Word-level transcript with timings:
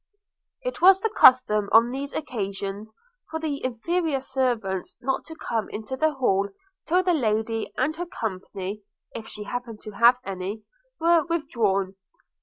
It 0.63 0.81
was 0.81 0.99
the 0.99 1.11
custom 1.11 1.69
on 1.71 1.91
these 1.91 2.11
occasions 2.13 2.95
for 3.29 3.39
the 3.39 3.63
inferior 3.63 4.19
servants 4.19 4.95
not 4.99 5.25
to 5.25 5.35
come 5.35 5.69
into 5.69 5.95
the 5.95 6.13
hall 6.15 6.49
till 6.87 7.03
the 7.03 7.13
Lady 7.13 7.71
and 7.77 7.95
her 7.97 8.07
company, 8.07 8.81
if 9.13 9.27
she 9.27 9.43
happened 9.43 9.79
to 9.81 9.91
have 9.91 10.15
any, 10.25 10.63
were 10.99 11.23
withdrawn. 11.29 11.97